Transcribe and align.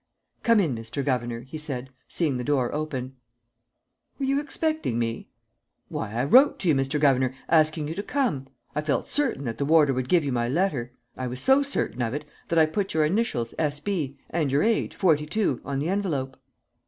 "Come 0.41 0.59
in, 0.59 0.73
Mr. 0.73 1.05
Governor," 1.05 1.41
he 1.41 1.59
said, 1.59 1.91
seeing 2.07 2.37
the 2.37 2.43
door 2.43 2.73
open. 2.73 3.17
"Were 4.17 4.25
you 4.25 4.39
expecting 4.41 4.97
me?" 4.97 5.29
"Why, 5.89 6.11
I 6.13 6.23
wrote 6.23 6.57
to 6.61 6.67
you, 6.69 6.73
Mr. 6.73 6.99
Governor, 6.99 7.35
asking 7.47 7.87
you 7.87 7.93
to 7.93 8.01
come! 8.01 8.47
I 8.73 8.81
felt 8.81 9.07
certain 9.07 9.43
that 9.43 9.59
the 9.59 9.65
warder 9.65 9.93
would 9.93 10.09
give 10.09 10.25
you 10.25 10.31
my 10.31 10.49
letter. 10.49 10.91
I 11.15 11.27
was 11.27 11.39
so 11.39 11.61
certain 11.61 12.01
of 12.01 12.15
it 12.15 12.25
that 12.47 12.57
I 12.57 12.65
put 12.65 12.95
your 12.95 13.05
initials, 13.05 13.53
S. 13.59 13.79
B., 13.79 14.17
and 14.31 14.51
your 14.51 14.63
age, 14.63 14.95
forty 14.95 15.27
two, 15.27 15.61
on 15.63 15.77
the 15.77 15.89
envelope!" 15.89 16.35